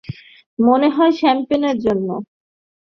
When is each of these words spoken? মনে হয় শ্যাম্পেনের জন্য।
মনে 0.59 0.87
হয় 0.89 1.11
শ্যাম্পেনের 1.11 1.77
জন্য। 1.79 2.07